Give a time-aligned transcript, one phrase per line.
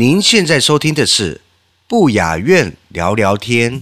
[0.00, 1.40] 您现在收听的是
[1.88, 3.80] 不雅院聊聊天。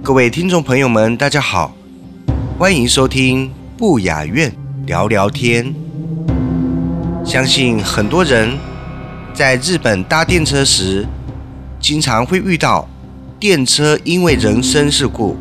[0.00, 1.74] 各位听众朋友们，大家好，
[2.56, 4.54] 欢迎收听不雅院。
[4.90, 5.72] 聊聊天，
[7.24, 8.58] 相信很多人
[9.32, 11.06] 在日本搭电车时，
[11.78, 12.88] 经常会遇到
[13.38, 15.36] 电车因为人身事故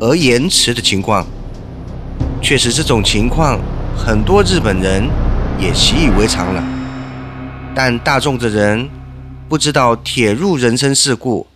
[0.00, 1.24] 而延迟的情况。
[2.42, 3.60] 确实，这种情况
[3.96, 5.08] 很多日本人
[5.60, 6.60] 也习以为常了。
[7.72, 8.90] 但大众的人
[9.48, 11.46] 不知道铁路人身事故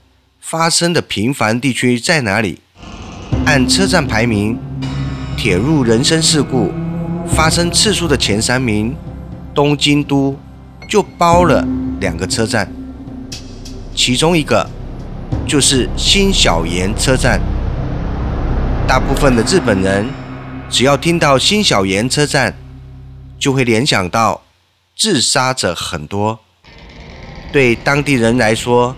[0.41, 2.61] 发生的频繁地区在哪里。
[3.45, 4.57] 按车站排名，
[5.37, 6.71] 铁路人身事故。
[7.29, 8.95] 发生次数的前三名，
[9.55, 10.37] 东京都
[10.89, 11.67] 就包了
[12.01, 12.71] 两个车站，
[13.95, 14.69] 其中一个
[15.47, 17.41] 就是新小岩车站。
[18.87, 20.07] 大部分的日本人
[20.71, 22.55] 只要听到新小岩车站，
[23.39, 24.43] 就会联想到
[24.97, 26.39] 自杀者很多。
[27.53, 28.95] 对当地人来说，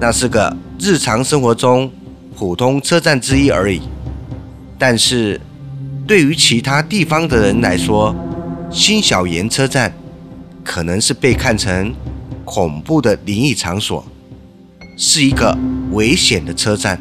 [0.00, 1.90] 那是个日常生活中
[2.36, 3.82] 普通车站之一而已。
[4.78, 5.40] 但是，
[6.04, 8.14] 对于其他地方的人来说，
[8.70, 9.92] 新小岩车站
[10.64, 11.94] 可能是被看成
[12.44, 14.04] 恐怖的灵异场所，
[14.96, 15.56] 是一个
[15.92, 17.00] 危险的车站。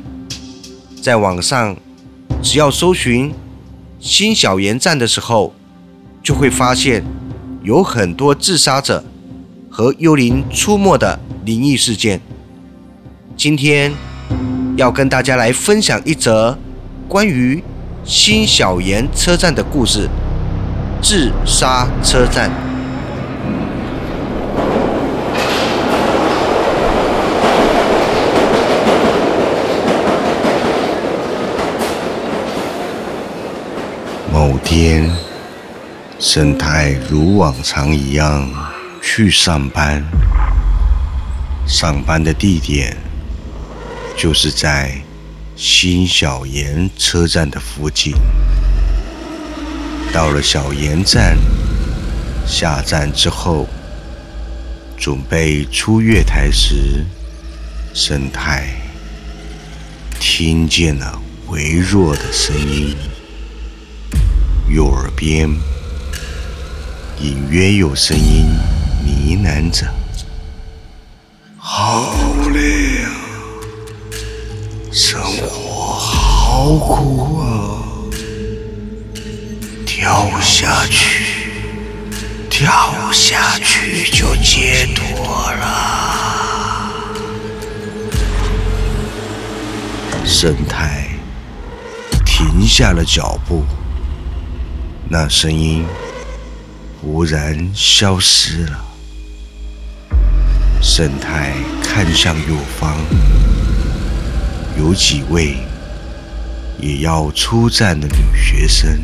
[1.02, 1.76] 在网上，
[2.44, 3.34] 只要搜寻
[4.00, 5.54] 新小岩站的时候，
[6.22, 7.04] 就会发现
[7.64, 9.04] 有很多自杀者
[9.70, 12.22] 和幽灵出没的灵异事件。
[13.36, 13.92] 今天
[14.78, 16.56] 要跟大家来分享一则
[17.10, 17.64] 关于。
[18.04, 20.10] 新小岩车站的故事，
[21.02, 22.50] 自杀车站。
[34.34, 35.10] 某天，
[36.18, 38.50] 生态如往常一样
[39.02, 40.04] 去上班，
[41.68, 42.98] 上班的地点
[44.18, 45.01] 就是在。
[45.64, 48.16] 新小岩车站的附近，
[50.12, 51.38] 到了小岩站
[52.48, 53.70] 下站之后，
[54.98, 57.06] 准备出月台时，
[57.94, 58.70] 生态
[60.20, 62.96] 听见了微弱的声音，
[64.68, 65.48] 右耳边
[67.20, 68.48] 隐约有声音
[69.06, 69.86] 呢喃着
[71.56, 72.16] ：“好
[72.52, 73.12] 累啊。”
[74.94, 75.22] 生
[76.72, 77.84] 好苦啊！
[79.86, 81.26] 跳下去，
[82.50, 86.94] 跳下去就解脱了。
[90.24, 91.10] 生态
[92.26, 93.66] 停下了脚步，
[95.10, 95.86] 那声音
[97.02, 98.80] 忽然消失了。
[100.82, 101.52] 生态
[101.84, 102.96] 看向右方。
[104.78, 105.58] 有几位
[106.80, 109.00] 也要出站的女学生，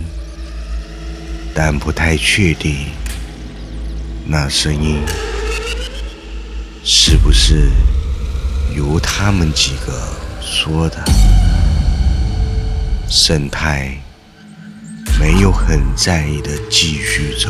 [1.54, 2.88] 但不太确定
[4.26, 5.00] 那声音
[6.84, 7.70] 是不是
[8.76, 11.04] 由他们几个说的。
[13.10, 13.98] 盛太
[15.20, 17.50] 没有很在意的继续走，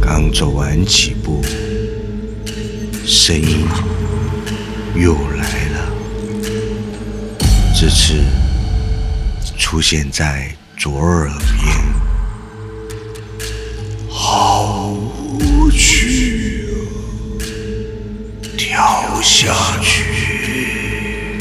[0.00, 1.44] 刚走完几步，
[3.06, 3.66] 声音
[4.96, 5.63] 又来。
[7.76, 8.22] 这次
[9.58, 10.48] 出现在
[10.78, 11.28] 左耳
[11.60, 11.74] 边，
[14.08, 14.92] 好
[15.40, 17.42] 无趣啊！
[18.56, 21.40] 跳下去。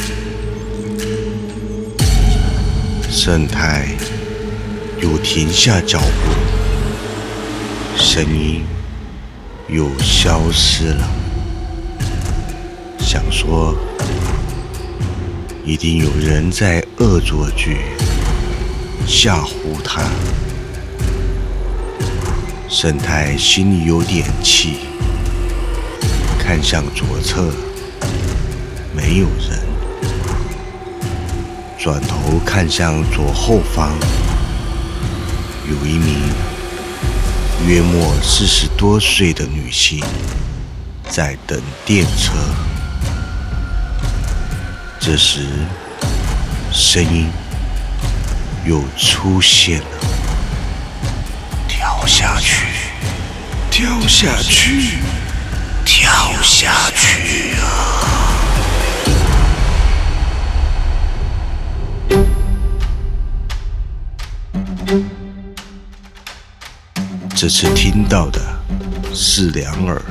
[3.10, 3.88] 生态
[5.02, 6.34] 又停下脚步，
[7.96, 8.64] 声音
[9.70, 11.08] 又消失了。
[13.00, 13.78] 想说。
[15.66, 17.78] 一定有人在恶作剧，
[19.08, 20.04] 吓唬他。
[22.68, 24.80] 盛太心里有点气，
[26.38, 27.50] 看向左侧，
[28.94, 29.58] 没有人。
[31.80, 33.94] 转头看向左后方，
[35.70, 36.18] 有一名
[37.66, 40.04] 约莫四十多岁的女性
[41.10, 42.34] 在等电车。
[45.06, 45.42] 这时，
[46.72, 47.28] 声音
[48.66, 49.86] 又出现了
[51.68, 52.68] ：“跳下去，
[53.70, 55.00] 跳下去，
[55.84, 56.10] 跳
[56.42, 57.66] 下去啊！”
[67.36, 68.40] 这次听到的
[69.14, 70.02] 是两耳，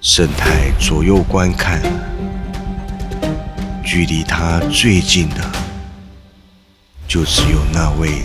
[0.00, 1.82] 盛太左右观看，
[3.92, 5.50] 距离他最近的
[7.08, 8.22] 就只有那位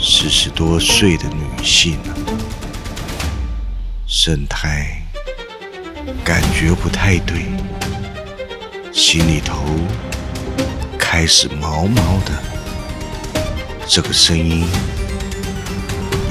[0.00, 2.14] 四十多岁的女性了。
[4.06, 5.02] 盛太
[6.24, 7.44] 感觉不太对，
[8.90, 9.66] 心里头
[10.98, 12.32] 开始毛毛的。
[13.86, 14.66] 这个声音。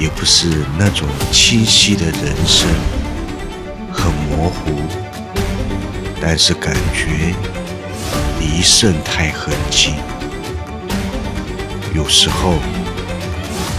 [0.00, 2.68] 也不是那种清晰的人声，
[3.92, 4.82] 很模糊，
[6.20, 7.32] 但是感觉
[8.46, 9.94] 离圣太很近。
[11.94, 12.56] 有时候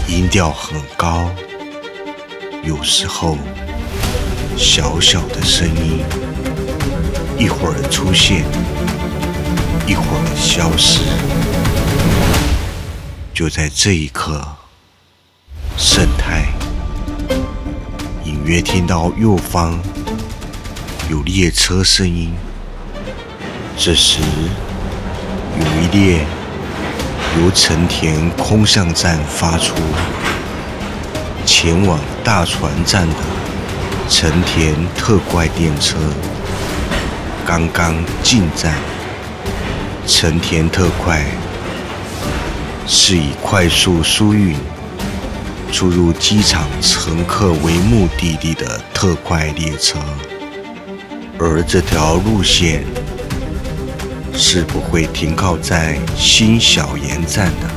[0.08, 1.30] 音调很高，
[2.64, 3.38] 有时候
[4.58, 6.04] 小小的声音，
[7.38, 8.44] 一会儿出现，
[9.86, 11.02] 一会儿消失。
[13.36, 14.44] 就在这一刻。
[15.78, 16.46] 圣太
[18.24, 19.78] 隐约听到右方
[21.10, 22.34] 有列车声音，
[23.78, 24.20] 这时
[25.60, 26.26] 有一列
[27.38, 29.76] 由成田空巷站发出
[31.46, 33.16] 前往大船站的
[34.10, 35.98] 成田特快电车
[37.46, 38.74] 刚刚进站。
[40.08, 41.26] 成田特快
[42.88, 44.56] 是以快速疏运。
[45.72, 50.00] 出入机场乘客为目的地的特快列车，
[51.38, 52.86] 而这条路线
[54.38, 57.70] 是不会停靠在新小岩站的，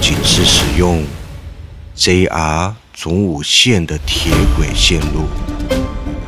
[0.00, 1.04] 仅是使用
[1.96, 5.28] JR 总武线的铁轨线路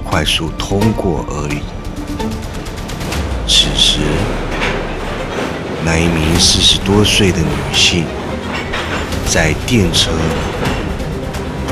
[0.05, 1.61] 快速通过而已。
[3.49, 4.01] 此时，
[5.85, 8.05] 那一名四十多岁的女性。
[9.27, 10.11] 在电车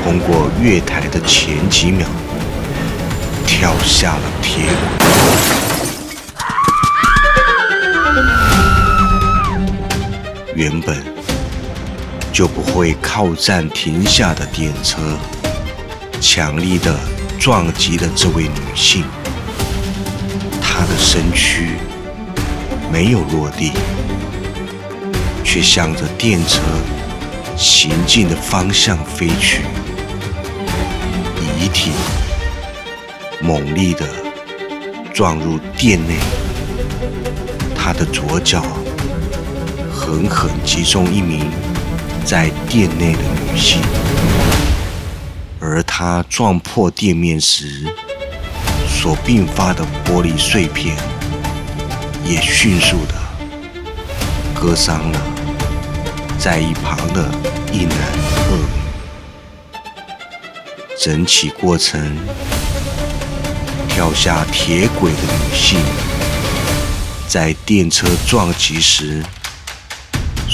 [0.03, 2.05] 通过月台的前几秒，
[3.45, 5.02] 跳下了铁轨。
[10.55, 11.03] 原本
[12.31, 15.17] 就不会靠站停下的电车，
[16.21, 16.95] 强力的
[17.39, 19.03] 撞击了这位女性。
[20.61, 21.71] 她的身躯
[22.91, 23.71] 没有落地，
[25.43, 26.59] 却向着电车。
[27.55, 29.61] 行进的方向飞去，
[31.59, 31.91] 遗体
[33.39, 34.07] 猛力的
[35.13, 36.15] 撞入店内，
[37.75, 38.65] 他的左脚
[40.05, 41.49] 狠狠击中一名
[42.25, 43.19] 在店内的
[43.53, 43.81] 女性，
[45.61, 47.85] 而他撞破店面时
[48.85, 50.97] 所并发的玻璃碎片，
[52.25, 53.13] 也迅速的
[54.53, 55.21] 割伤了。
[56.37, 57.31] 在一旁的
[57.71, 57.97] 一男
[58.49, 59.79] 二女，
[60.99, 62.13] 整起过程，
[63.87, 65.79] 跳下铁轨的女性，
[67.25, 69.23] 在电车撞击时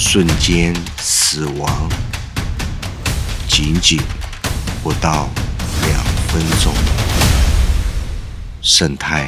[0.02, 1.90] 瞬间死亡，
[3.50, 4.00] 仅仅
[4.82, 5.28] 不到
[5.86, 6.74] 两分钟。
[8.62, 9.28] 盛太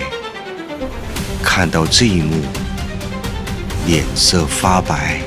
[1.43, 2.41] 看到这一幕，
[3.85, 5.19] 脸色发白。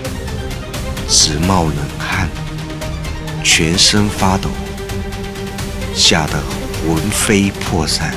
[1.10, 2.26] 直冒冷汗，
[3.44, 4.48] 全身发抖，
[5.94, 6.42] 吓得
[6.80, 8.14] 魂飞魄散。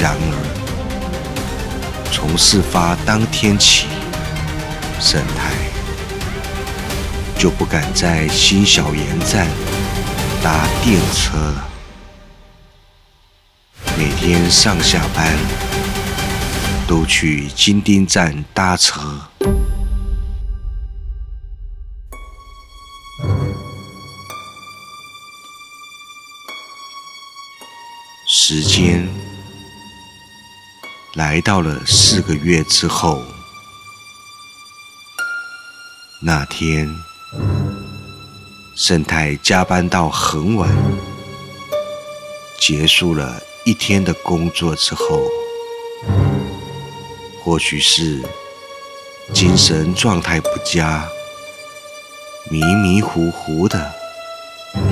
[0.00, 3.84] 然而，从事发当天起，
[5.00, 5.54] 沈太
[7.38, 9.46] 就不敢在新小岩站
[10.42, 11.68] 搭电车了。
[13.96, 15.36] 每天上下班
[16.86, 19.00] 都去金町站搭车。
[28.26, 29.06] 时间
[31.14, 33.22] 来到了四个月之后，
[36.20, 36.92] 那天，
[38.74, 40.68] 盛太加班到很晚，
[42.58, 45.22] 结束了一天的工作之后，
[47.40, 48.20] 或许是
[49.32, 51.08] 精神状态不佳，
[52.50, 53.92] 迷迷糊糊的，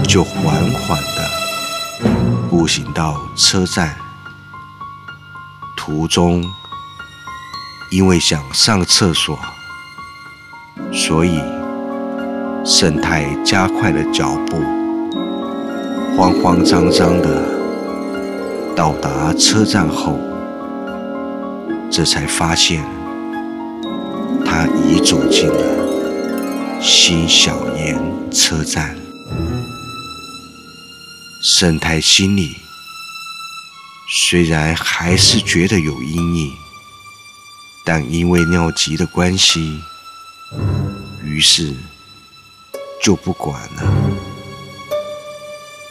[0.06, 2.08] 就缓缓的
[2.48, 3.98] 步行到车站。
[5.76, 6.44] 途中，
[7.90, 9.36] 因为想上厕所，
[10.92, 11.40] 所以
[12.64, 14.58] 盛泰加快了脚步，
[16.16, 17.44] 慌慌张张的
[18.74, 20.18] 到达车站后，
[21.90, 22.84] 这才发现
[24.44, 28.96] 他已走进了新小岩车站。
[31.42, 32.56] 盛泰心里。
[34.08, 36.52] 虽然还是觉得有阴影，
[37.84, 39.80] 但因为尿急的关系，
[41.22, 41.74] 于是
[43.02, 43.82] 就不管了。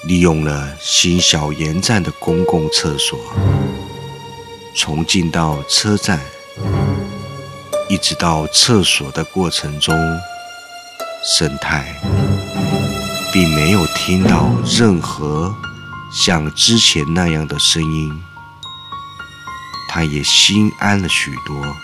[0.04, 3.20] 利用了新小岩站的公共厕所，
[4.76, 6.20] 从进到车站，
[7.90, 9.96] 一直到厕所的过程中，
[11.24, 12.00] 生态
[13.34, 15.56] 并没有听到任何。
[16.12, 18.24] 像之前那样的声音，
[19.90, 21.76] 他也心安了许多，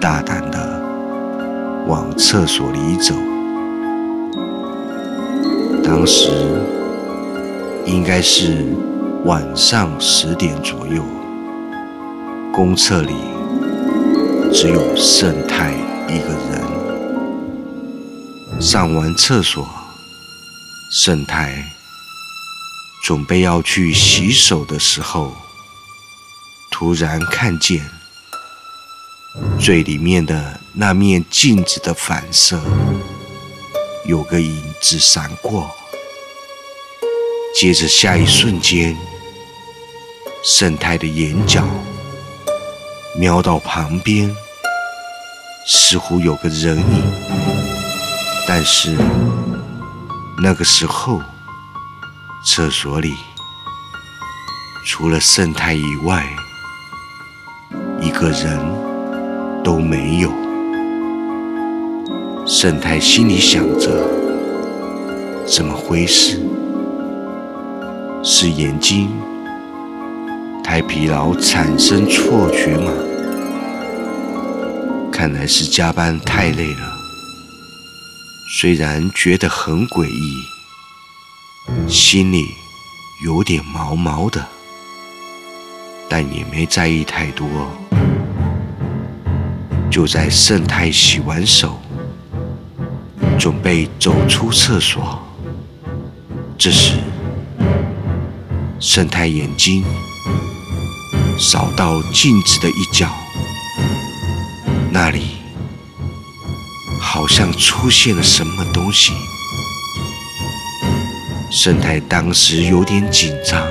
[0.00, 0.85] 大胆的
[1.86, 3.14] 往厕所里走。
[5.84, 6.30] 当时
[7.84, 8.64] 应该是
[9.24, 11.04] 晚上十点左右，
[12.52, 13.14] 公厕里
[14.52, 15.72] 只有盛太
[16.08, 16.60] 一个人。
[18.60, 19.68] 上完厕所，
[20.90, 21.72] 盛太。
[23.04, 25.32] 准备要去洗手的时候，
[26.72, 27.88] 突然看见
[29.60, 32.60] 最里面的那面镜子的反射，
[34.04, 35.70] 有个影子闪过。
[37.58, 38.94] 接着下一瞬间，
[40.44, 41.66] 盛太的眼角
[43.18, 44.36] 瞄到旁边，
[45.66, 47.02] 似乎有个人影，
[48.46, 48.94] 但是
[50.42, 51.22] 那个时候。
[52.48, 53.12] 厕所里
[54.84, 56.24] 除了盛太以外，
[58.00, 58.56] 一个人
[59.64, 60.45] 都没有。
[62.48, 64.08] 盛太心里想着：
[65.44, 66.40] 怎么回事？
[68.22, 69.10] 是眼睛
[70.62, 72.92] 太疲劳产生错觉吗？
[75.10, 76.96] 看来是加班太累了。
[78.60, 80.36] 虽然觉得很诡异。
[81.88, 82.44] 心里
[83.24, 84.46] 有点毛毛的，
[86.08, 87.48] 但也没在意太多。
[89.90, 91.80] 就在盛太洗完手，
[93.38, 95.22] 准备走出厕所，
[96.58, 96.94] 这时，
[98.80, 99.84] 盛太眼睛
[101.38, 103.08] 扫到镜子的一角，
[104.90, 105.36] 那里
[106.98, 109.12] 好像出现了什么东西。
[111.50, 113.64] 盛太当时有点紧张，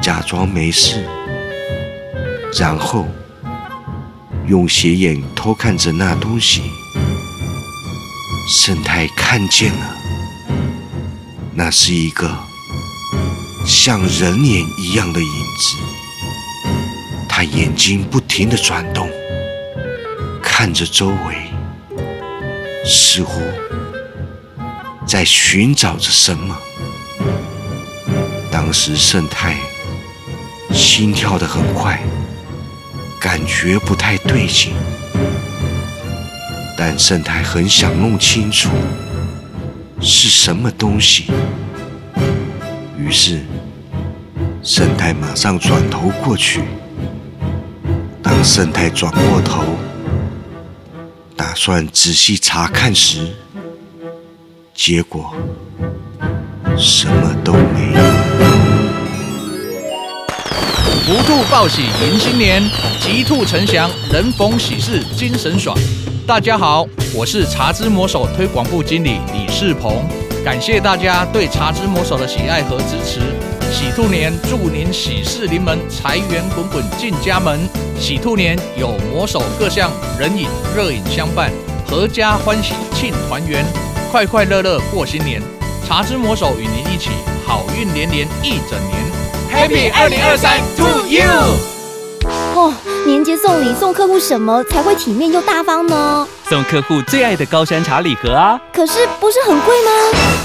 [0.00, 1.04] 假装没事，
[2.58, 3.06] 然后
[4.46, 6.62] 用斜眼偷看着那东西。
[8.46, 9.96] 盛太看见了，
[11.54, 12.30] 那是一个
[13.66, 15.76] 像人脸一样的影子，
[17.28, 19.10] 他眼睛不停地转动，
[20.42, 21.50] 看着周围，
[22.86, 23.40] 似乎。
[25.06, 26.56] 在寻找着什么？
[28.50, 29.56] 当时盛太
[30.72, 32.02] 心跳得很快，
[33.20, 34.74] 感觉不太对劲，
[36.86, 38.68] 但盛太很想弄清楚
[40.02, 41.28] 是什么东西。
[42.98, 43.40] 于是
[44.62, 46.60] 盛太马上转头过去。
[48.22, 49.64] 当盛太转过头，
[51.34, 53.28] 打算仔细查看时，
[54.74, 55.34] 结果
[56.76, 58.02] 什么都没有。
[61.06, 62.62] 福兔报喜迎新年，
[63.00, 65.74] 吉兔呈祥，人逢喜事精神爽。
[66.26, 70.02] 大家好，我是茶之魔手推广部经理李世鹏，
[70.42, 73.20] 感谢大家对茶之魔手的喜爱和支持。
[73.70, 77.60] 喜兔年祝您喜事临门，财源滚滚进家门。
[78.00, 81.52] 喜兔年有魔手各项人影热饮相伴，
[81.86, 83.62] 阖家欢喜庆团圆。
[84.10, 85.42] 快快乐乐过新年，
[85.86, 87.10] 茶之魔手与您一起
[87.46, 89.12] 好运连连一整年。
[89.52, 91.73] Happy 二零二三 to you！
[92.54, 92.72] 哦，
[93.04, 96.26] 年节送礼送客户什么才会体面又大方呢？
[96.48, 98.60] 送客户最爱的高山茶礼盒啊！
[98.72, 99.90] 可是不是很贵吗？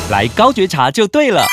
[0.09, 1.45] 来高觉茶就对了。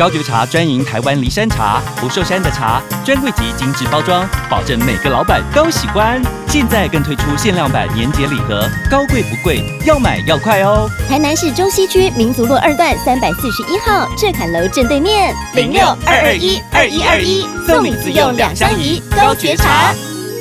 [0.00, 6.22] 高觉茶专营台湾梨山茶，不寿山的茶，专柜级精致包装，保证每个老板都喜欢。
[6.48, 10.88] 现在更推出限量版年节礼盒，高贵不贵，要买要快哦！
[11.06, 19.92] 台南市中西区民族路二段三百四十一号赤坎楼正对面，零六二二一二一二一，送礼自用两相宜，高觉茶。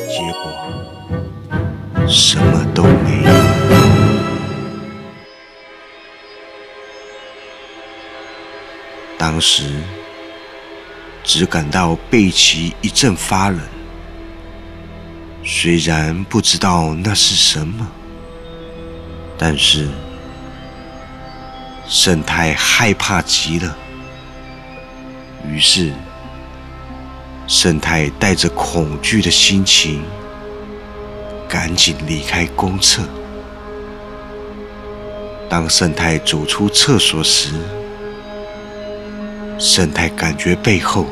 [0.08, 2.84] 结果什么都
[9.32, 9.64] 当时
[11.24, 13.60] 只感到背脊一阵发冷，
[15.46, 17.88] 虽然不知道那是什么，
[19.38, 19.88] 但是
[21.88, 23.78] 圣太害怕极了。
[25.48, 25.94] 于是，
[27.46, 30.02] 圣太带着恐惧的心情，
[31.48, 33.04] 赶紧离开公厕。
[35.48, 37.54] 当圣太走出厕所时，
[39.60, 41.06] 圣太感觉背后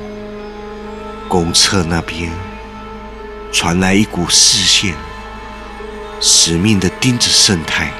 [1.27, 2.31] 公厕那边
[3.51, 4.95] 传来一股视线，
[6.21, 7.91] 死命的盯着圣太。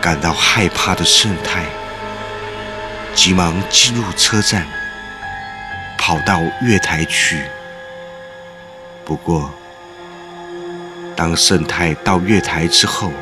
[0.00, 1.64] 感到害怕的圣太
[3.12, 4.64] 急忙进入车站，
[5.98, 7.42] 跑到月台去。
[9.04, 9.50] 不过，
[11.16, 13.12] 当圣太到月台之后，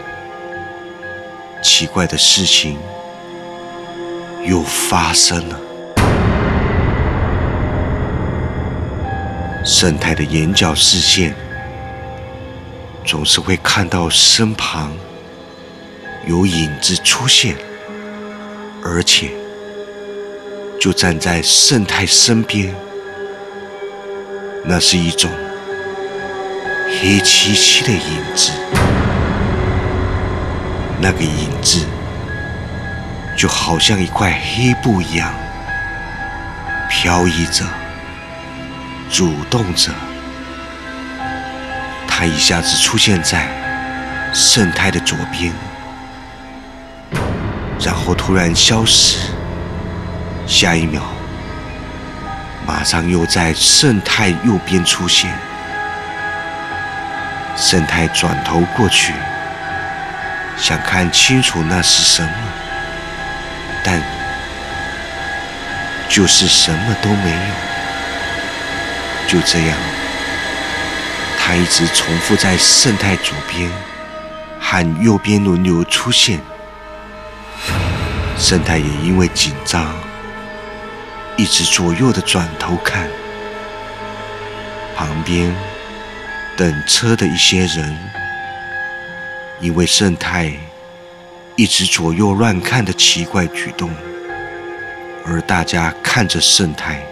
[1.63, 2.79] 奇怪的事情。
[4.45, 5.61] 又发生了。
[9.65, 11.35] 圣太的眼角视线
[13.05, 14.91] 总是会看到身旁
[16.27, 17.55] 有影子出现，
[18.83, 19.31] 而且
[20.81, 22.75] 就站在圣太身边。
[24.65, 25.31] 那是一种
[27.01, 28.53] 黑漆漆的影子，
[31.01, 31.85] 那个影子。
[33.39, 35.33] 就好像一块黑布一样，
[36.91, 37.65] 飘逸着，
[39.13, 39.93] 蠕动着。
[42.09, 43.47] 它一下子出现在
[44.35, 45.53] 圣太的左边，
[47.81, 49.31] 然后突然消失，
[50.45, 51.01] 下一秒，
[52.67, 55.31] 马上又在圣太右边出现。
[57.57, 59.13] 圣太转头过去，
[60.57, 62.48] 想看清楚那是什么。
[63.91, 64.03] 但
[66.11, 67.39] 就是什么都没有，
[69.27, 69.75] 就这样，
[71.39, 73.71] 他一直重复在圣太左边
[74.61, 76.39] 和右边轮流出现。
[78.37, 79.91] 圣太也因为紧张，
[81.39, 83.09] 一直左右的转头看
[84.95, 85.57] 旁边
[86.59, 87.99] 等车的一些人，
[89.61, 90.68] 因为圣太。
[91.59, 93.91] 一直左右乱看的奇怪举动，
[95.27, 97.05] 而大家看着圣太，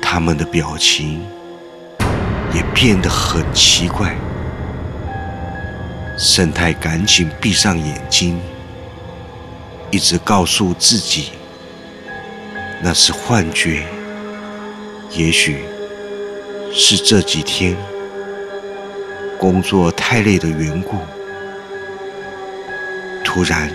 [0.00, 1.22] 他们的表情
[2.54, 4.16] 也变得很奇怪。
[6.16, 8.40] 圣太赶紧闭上眼睛，
[9.90, 11.32] 一直告诉自己
[12.82, 13.82] 那是幻觉，
[15.10, 15.58] 也许
[16.72, 17.76] 是这几天
[19.38, 20.96] 工作太累的缘故。
[23.32, 23.70] 突然，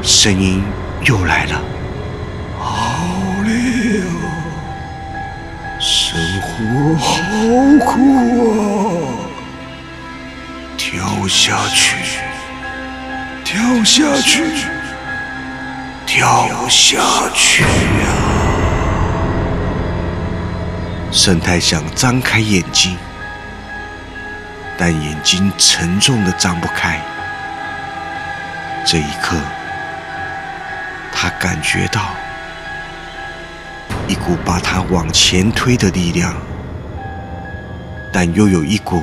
[0.00, 0.62] 声音
[1.06, 1.60] 又来了。
[2.56, 3.04] 好
[3.44, 4.06] 累啊，
[5.80, 7.18] 生活好
[7.84, 7.90] 苦
[8.52, 8.62] 啊！
[10.78, 11.96] 跳下去，
[13.44, 14.44] 跳下去，
[16.06, 17.00] 跳下
[17.34, 18.06] 去啊！
[21.10, 22.96] 圣太想张开眼睛，
[24.78, 27.00] 但眼睛沉重的张不开。
[28.86, 29.34] 这一刻，
[31.10, 32.10] 他感觉到
[34.06, 36.34] 一股把他往前推的力量，
[38.12, 39.02] 但又有一股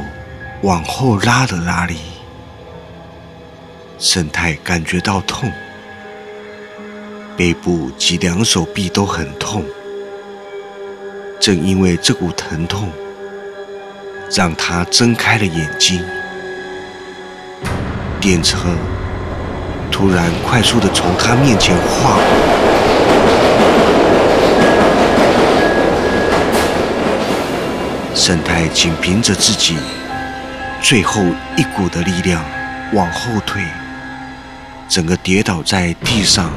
[0.62, 1.98] 往后拉的拉力。
[3.98, 5.52] 圣太感觉到痛，
[7.36, 9.65] 背部及两手臂都很痛。
[11.39, 12.88] 正因为这股疼痛，
[14.32, 16.06] 让他睁开了眼睛。
[18.20, 18.60] 电车。
[20.02, 22.24] 突然，快速的从他面前划过，
[28.16, 29.78] 圣太仅凭着自己
[30.82, 31.22] 最后
[31.56, 32.44] 一股的力量
[32.94, 33.62] 往后退，
[34.90, 36.50] 整个跌倒在地上。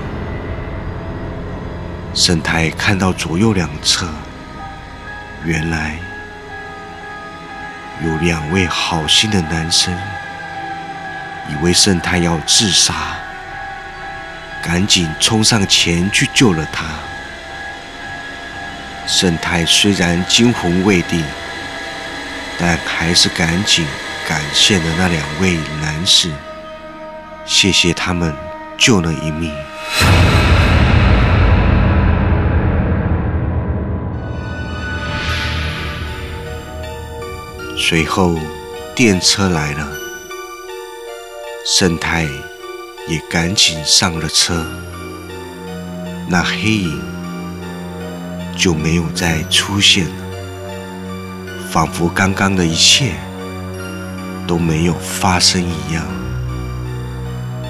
[2.15, 4.07] 圣太看到左右两侧
[5.45, 5.99] 原来
[8.03, 9.95] 有两位好心的男生，
[11.51, 12.95] 以为圣太要自杀，
[14.67, 16.87] 赶紧冲上前去救了他。
[19.07, 21.23] 圣太虽然惊魂未定，
[22.59, 23.85] 但还是赶紧
[24.27, 26.31] 感谢了那两位男士，
[27.45, 28.35] 谢谢他们
[28.79, 29.53] 救了一命。
[37.77, 38.35] 随后，
[38.97, 39.87] 电车来了，
[41.67, 42.27] 圣太
[43.09, 44.65] 也赶紧上了车。
[46.29, 47.01] 那黑影
[48.57, 50.15] 就没有再出现了，
[51.71, 53.15] 仿佛刚刚的一切
[54.47, 56.05] 都没有发生一样。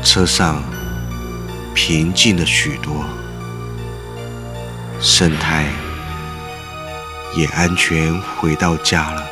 [0.05, 0.63] 车上
[1.75, 3.05] 平静了许多，
[5.01, 5.67] 圣太
[7.35, 9.27] 也安全回到家了。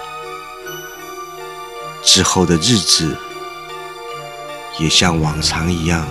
[2.02, 3.16] 之后的日子
[4.78, 6.06] 也像往常一样，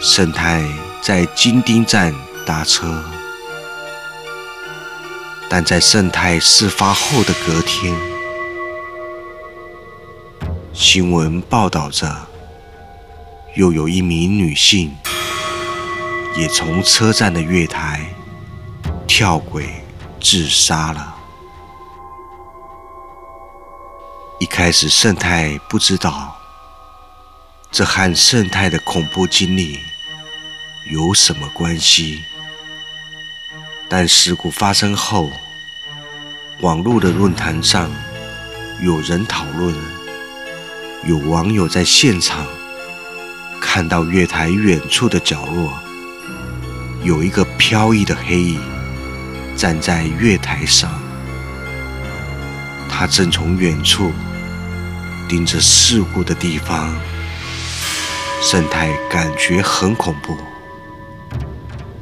[0.00, 0.64] 圣太
[1.02, 2.14] 在金町站
[2.46, 3.02] 搭车，
[5.50, 7.94] 但在圣太事发后的隔天，
[10.72, 12.28] 新闻报道着，
[13.56, 14.96] 又有一名女性
[16.36, 18.14] 也从车站的月台
[19.08, 19.68] 跳轨
[20.20, 21.16] 自杀了。
[24.38, 26.37] 一开始，圣太不知道
[27.70, 29.80] 这和圣太的恐怖经历
[30.90, 32.24] 有什么关系。
[33.88, 35.30] 但事故发生后，
[36.60, 37.90] 网络的论坛上
[38.82, 39.74] 有人讨论，
[41.04, 42.46] 有网友在现场
[43.60, 45.72] 看到月台远处的角落
[47.02, 48.60] 有一个飘逸的黑影
[49.56, 50.90] 站在月台上，
[52.88, 54.10] 他正从远处。
[55.28, 56.90] 盯着事故的地方，
[58.40, 60.36] 圣太感觉很恐怖，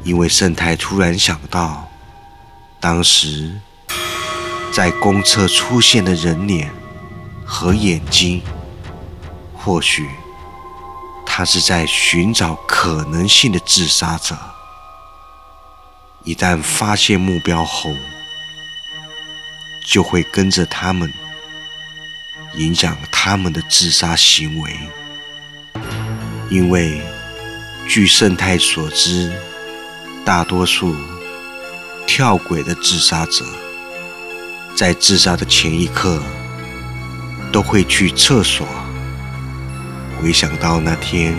[0.04, 1.90] 因为圣太突然想到，
[2.78, 3.58] 当时
[4.70, 6.70] 在公厕出现的人脸
[7.44, 8.42] 和眼睛，
[9.54, 10.08] 或许
[11.24, 14.36] 他是在寻找可能性的自杀者。
[16.22, 17.90] 一旦发现目标后，
[19.84, 21.12] 就会跟着他们。
[22.54, 24.78] 影响他们的自杀行为，
[26.48, 27.00] 因为
[27.88, 29.32] 据圣太所知，
[30.24, 30.94] 大多数
[32.06, 33.44] 跳轨的自杀者，
[34.74, 36.22] 在自杀的前一刻
[37.52, 38.66] 都会去厕所，
[40.20, 41.36] 回想到那天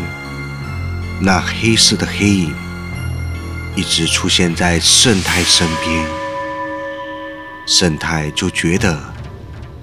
[1.22, 2.54] 那黑色的黑影
[3.76, 6.06] 一直出现在圣太身边，
[7.66, 9.16] 圣太就觉得。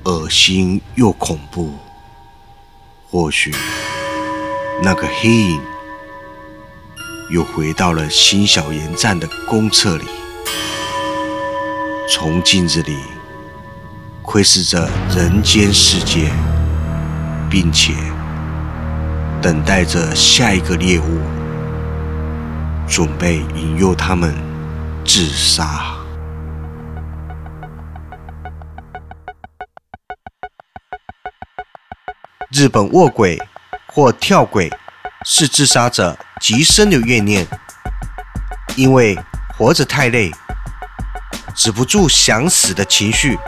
[0.06, 1.78] 恶心又恐怖，
[3.08, 3.54] 或许
[4.82, 5.62] 那个黑影
[7.30, 10.04] 又回到了新小岩站的公厕里，
[12.10, 12.98] 从镜子里
[14.20, 16.30] 窥视着人间世界，
[17.48, 17.94] 并且
[19.40, 21.20] 等待着下一个猎物，
[22.86, 24.34] 准备引诱他们
[25.04, 25.94] 自杀。
[32.50, 33.40] 日本卧轨
[33.94, 34.68] 或跳轨
[35.24, 37.46] 是自杀者极深的怨念，
[38.74, 39.16] 因为
[39.56, 40.32] 活着太累，
[41.54, 43.38] 止不住想死的情绪，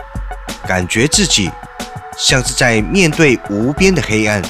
[0.64, 1.50] 感觉自己
[2.16, 4.40] 像是在面对无边的黑暗，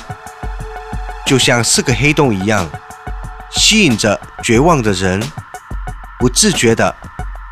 [1.25, 2.69] 就像是个黑洞一样，
[3.51, 5.23] 吸引着绝望的人，
[6.19, 6.95] 不自觉的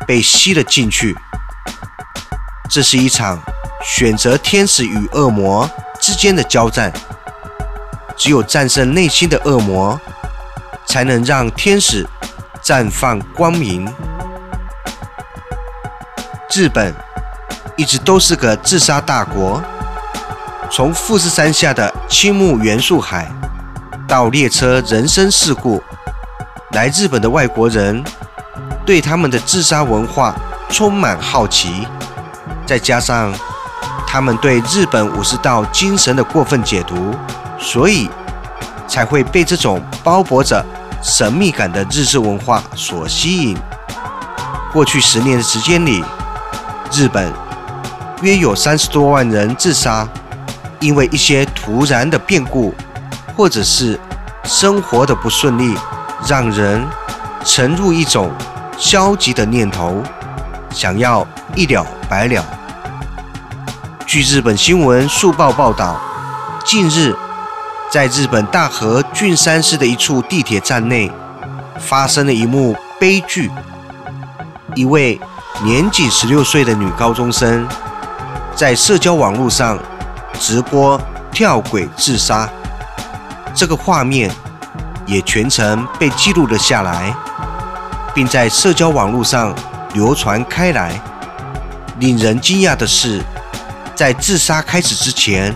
[0.05, 1.17] 被吸了进去。
[2.69, 3.41] 这是一场
[3.83, 5.67] 选择天使与恶魔。
[5.99, 6.93] 之间的交战，
[8.15, 9.99] 只有战胜内心的恶魔，
[10.85, 12.05] 才能让天使
[12.63, 13.87] 绽放光明。
[16.53, 16.93] 日本
[17.75, 19.61] 一直都是个自杀大国，
[20.71, 23.29] 从富士山下的青木元素海
[24.07, 25.83] 到列车人身事故，
[26.71, 28.03] 来日本的外国人
[28.85, 30.33] 对他们的自杀文化
[30.69, 31.87] 充满好奇，
[32.65, 33.33] 再加上。
[34.07, 37.13] 他们对日本武士道精神的过分解读，
[37.57, 38.09] 所以
[38.87, 40.63] 才会被这种包裹着
[41.01, 43.57] 神秘感的日式文化所吸引。
[44.71, 46.03] 过去十年的时间里，
[46.91, 47.31] 日本
[48.21, 50.07] 约有三十多万人自杀，
[50.79, 52.73] 因为一些突然的变故，
[53.35, 53.99] 或者是
[54.43, 55.77] 生活的不顺利，
[56.27, 56.85] 让人
[57.43, 58.31] 沉入一种
[58.77, 60.03] 消极的念头，
[60.71, 62.43] 想要一了百了。
[64.05, 65.99] 据日本新闻速报报道，
[66.65, 67.15] 近日
[67.95, 71.09] 在日本大和郡山市的一处地铁站内，
[71.79, 73.49] 发生了一幕悲剧：
[74.75, 75.17] 一位
[75.63, 77.65] 年仅十六岁的女高中生，
[78.53, 79.79] 在社交网络上
[80.37, 80.99] 直播
[81.31, 82.49] 跳轨自杀。
[83.53, 84.29] 这个画面
[85.05, 87.15] 也全程被记录了下来，
[88.13, 89.55] 并在社交网络上
[89.93, 91.01] 流传开来。
[91.99, 93.21] 令人惊讶的是，
[93.95, 95.55] 在自杀开始之前，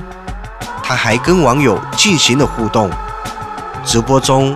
[0.89, 2.89] 他还跟网友进行了互动。
[3.85, 4.55] 直播中，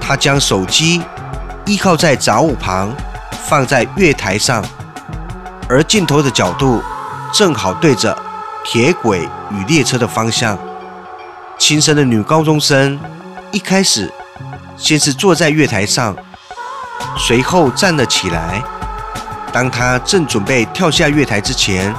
[0.00, 1.02] 他将手机
[1.66, 2.90] 依靠在杂物旁，
[3.46, 4.64] 放在月台上，
[5.68, 6.82] 而镜头的角度
[7.34, 8.16] 正好对着
[8.64, 10.58] 铁轨与列车的方向。
[11.58, 12.98] 轻生的女高中生
[13.52, 14.10] 一开始
[14.74, 16.16] 先是坐在月台上，
[17.18, 18.62] 随后站了起来。
[19.52, 21.94] 当她正准备跳下月台之前，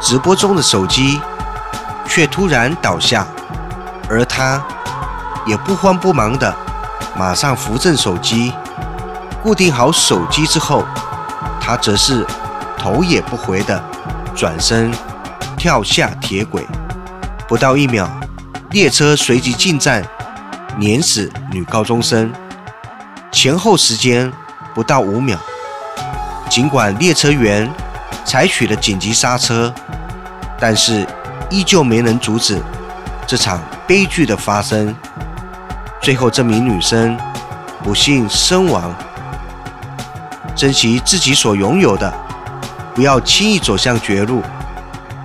[0.00, 1.20] 直播中的手机
[2.08, 3.26] 却突然倒下，
[4.08, 4.60] 而他
[5.46, 6.52] 也不慌不忙的
[7.16, 8.52] 马上扶正手机，
[9.42, 10.84] 固定好手机之后，
[11.60, 12.26] 他则是
[12.76, 13.80] 头也不回的
[14.34, 14.90] 转身
[15.56, 16.66] 跳下铁轨，
[17.46, 18.08] 不到一秒。
[18.70, 20.04] 列车随即进站，
[20.76, 22.30] 碾死女高中生，
[23.32, 24.30] 前后时间
[24.74, 25.38] 不到五秒。
[26.50, 27.70] 尽管列车员
[28.26, 29.72] 采取了紧急刹车，
[30.60, 31.06] 但是
[31.50, 32.60] 依旧没能阻止
[33.26, 34.94] 这场悲剧的发生。
[36.00, 37.18] 最后，这名女生
[37.82, 38.94] 不幸身亡。
[40.54, 42.12] 珍惜自己所拥有的，
[42.94, 44.42] 不要轻易走向绝路。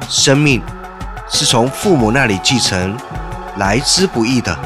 [0.08, 0.62] 生命
[1.30, 2.98] 是从父母那里继承。
[3.58, 4.58] 来之不易的，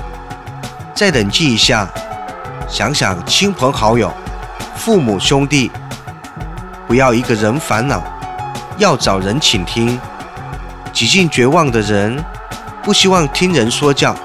[0.96, 1.86] 再冷静一下，
[2.70, 4.10] 想想亲朋好友、
[4.78, 5.70] 父母兄弟，
[6.88, 8.02] 不要一个人烦恼，
[8.78, 10.00] 要找人倾听。
[10.98, 12.18] 几近绝望的人，
[12.82, 14.16] 不希望听人说教，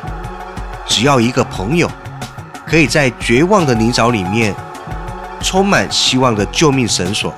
[0.86, 1.86] 只要一个朋友，
[2.64, 4.54] 可以在绝望的泥沼里面，
[5.42, 7.34] 充满希望的救命绳索，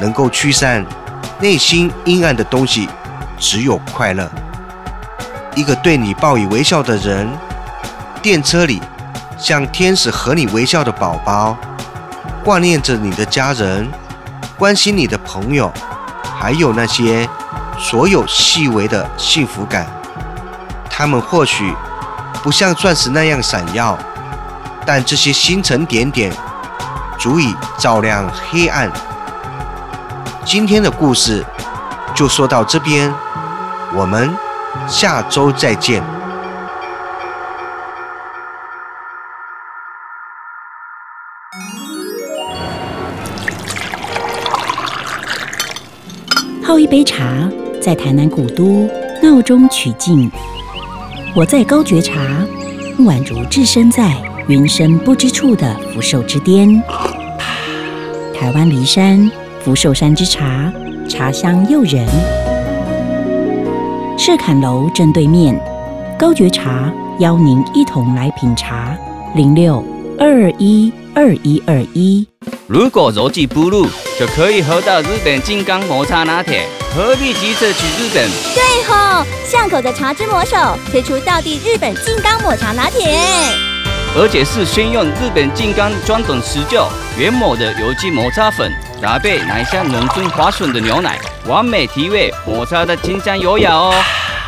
[0.00, 0.84] 能够驱散
[1.38, 2.88] 内心阴暗的东西，
[3.38, 4.28] 只有快乐。
[5.54, 7.28] 一个对你报以微笑的人，
[8.20, 8.82] 电车里
[9.38, 11.56] 像天使和你微笑的宝宝，
[12.42, 13.88] 挂念着你的家人，
[14.58, 15.72] 关心你的朋友，
[16.36, 17.28] 还有那些
[17.78, 19.86] 所有细微的幸福感。
[20.90, 21.74] 它们或许
[22.42, 23.98] 不像钻石那样闪耀，
[24.84, 26.32] 但这些星辰点点
[27.18, 28.90] 足以照亮黑暗。
[30.44, 31.44] 今天的故事
[32.14, 33.12] 就说到这边，
[33.94, 34.36] 我们。
[34.86, 36.02] 下周再见。
[47.86, 48.90] 在台南古都
[49.22, 50.28] 闹中取静。
[51.36, 52.44] 我在高觉茶，
[52.98, 54.12] 宛如置身在
[54.48, 56.82] 云深不知处的福寿之巅。
[58.34, 60.72] 台湾梨山福寿山之茶，
[61.08, 62.04] 茶香诱人。
[64.18, 65.56] 赤坎楼正对面，
[66.18, 68.98] 高觉茶邀您一同来品茶。
[69.36, 69.80] 零六
[70.18, 72.26] 二一二一二一。
[72.66, 73.86] 如果逻辑不入，
[74.18, 78.26] 就可以喝到日本金刚抹茶拿铁，何必急着去日本？
[78.54, 80.56] 对吼，巷口的茶之魔手
[80.90, 83.14] 推出道地日本金刚抹茶拿铁，
[84.16, 88.72] 而且是先用日本金刚专等持久原抹的有机抹茶粉。
[89.02, 93.94] 搭配奶香浓醇滑顺的牛奶，完美提味，抹茶的清香优雅哦。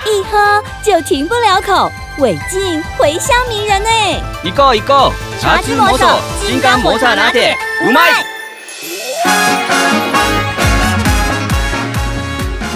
[0.07, 3.91] 一喝就停不了口，尾劲回香迷人呢。
[4.43, 6.07] 一个一个，茶之魔手
[6.41, 7.55] 金刚抹茶拿铁，
[7.87, 8.25] 五麦。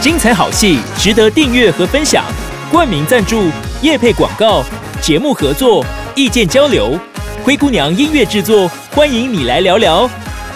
[0.03, 2.25] 精彩好戏值得订阅和分享，
[2.73, 3.45] 冠名赞助、
[3.83, 4.65] 夜配广告、
[5.01, 5.87] 节目合作、
[6.17, 6.99] 意见交流，
[7.45, 10.11] 灰姑娘音乐制作，欢迎你来聊聊。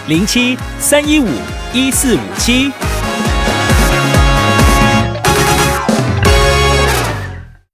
[0.09, 1.29] 零七三一五
[1.73, 2.73] 一四五七。